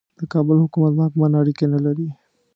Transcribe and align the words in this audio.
د 0.19 0.21
کابل 0.33 0.57
حکومت 0.63 0.91
واکمن 0.97 1.31
اړیکې 1.41 1.65
نه 1.73 1.79
لري. 1.85 2.09